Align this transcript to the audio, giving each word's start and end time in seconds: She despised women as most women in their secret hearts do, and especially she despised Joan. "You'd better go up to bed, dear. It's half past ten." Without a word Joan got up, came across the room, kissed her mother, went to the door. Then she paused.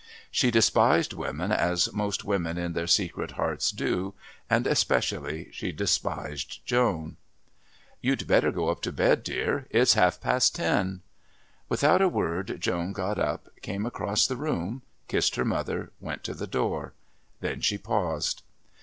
She 0.31 0.49
despised 0.49 1.13
women 1.13 1.51
as 1.51 1.93
most 1.93 2.23
women 2.25 2.57
in 2.57 2.73
their 2.73 2.87
secret 2.87 3.33
hearts 3.33 3.69
do, 3.69 4.15
and 4.49 4.65
especially 4.65 5.49
she 5.51 5.71
despised 5.71 6.65
Joan. 6.65 7.17
"You'd 8.01 8.25
better 8.25 8.51
go 8.51 8.69
up 8.69 8.81
to 8.81 8.91
bed, 8.91 9.21
dear. 9.21 9.67
It's 9.69 9.93
half 9.93 10.19
past 10.19 10.55
ten." 10.55 11.01
Without 11.69 12.01
a 12.01 12.09
word 12.09 12.57
Joan 12.59 12.93
got 12.93 13.19
up, 13.19 13.47
came 13.61 13.85
across 13.85 14.25
the 14.25 14.37
room, 14.37 14.81
kissed 15.07 15.35
her 15.35 15.45
mother, 15.45 15.91
went 15.99 16.23
to 16.23 16.33
the 16.33 16.47
door. 16.47 16.93
Then 17.41 17.61
she 17.61 17.77
paused. 17.77 18.41